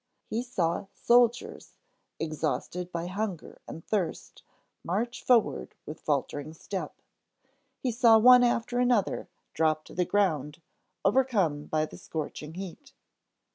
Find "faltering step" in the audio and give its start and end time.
6.01-6.95